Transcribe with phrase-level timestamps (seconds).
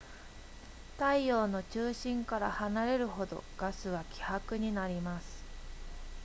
[0.97, 5.43] 太陽の中心から離れるほどガスは希薄になります